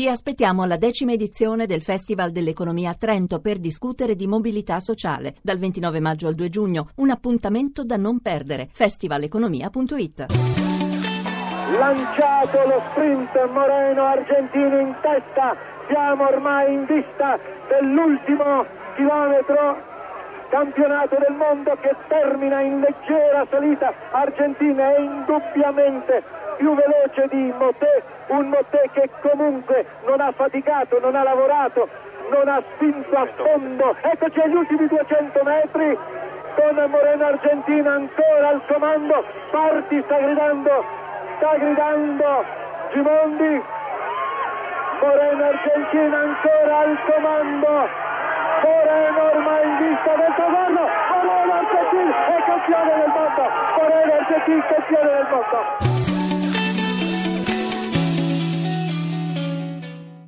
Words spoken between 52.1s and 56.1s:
è campione del mondo. Moreno Argentina campione del mondo.